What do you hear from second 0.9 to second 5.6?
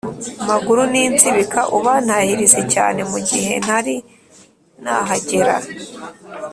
n insibika ubantahirize cyane mu gihe ntari nahagera